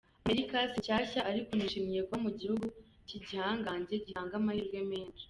[0.25, 2.65] Amerika si shyashya ariko nishimiye kuba mu gihugu
[3.07, 5.19] cy’igihangange gitanga amahirwe menshi.